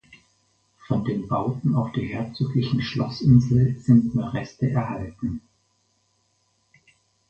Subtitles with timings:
[0.87, 5.43] Von den Bauten auf der herzoglichen Schlossinsel sind nur Reste erhalten.